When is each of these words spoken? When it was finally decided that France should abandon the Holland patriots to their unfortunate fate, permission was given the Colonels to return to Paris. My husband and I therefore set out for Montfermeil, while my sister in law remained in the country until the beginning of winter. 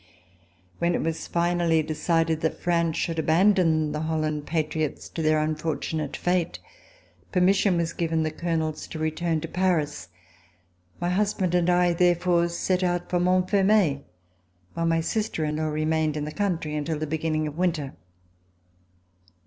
When 0.79 0.95
it 0.95 1.01
was 1.03 1.27
finally 1.27 1.83
decided 1.83 2.41
that 2.41 2.59
France 2.59 2.97
should 2.97 3.19
abandon 3.19 3.91
the 3.91 3.99
Holland 3.99 4.47
patriots 4.47 5.07
to 5.09 5.21
their 5.21 5.39
unfortunate 5.39 6.17
fate, 6.17 6.57
permission 7.31 7.77
was 7.77 7.93
given 7.93 8.23
the 8.23 8.31
Colonels 8.31 8.87
to 8.87 8.97
return 8.97 9.41
to 9.41 9.47
Paris. 9.47 10.07
My 10.99 11.09
husband 11.11 11.53
and 11.53 11.69
I 11.69 11.93
therefore 11.93 12.49
set 12.49 12.81
out 12.81 13.11
for 13.11 13.19
Montfermeil, 13.19 14.01
while 14.73 14.87
my 14.87 15.01
sister 15.01 15.45
in 15.45 15.57
law 15.57 15.67
remained 15.67 16.17
in 16.17 16.25
the 16.25 16.31
country 16.31 16.75
until 16.75 16.97
the 16.97 17.05
beginning 17.05 17.45
of 17.45 17.55
winter. 17.55 17.93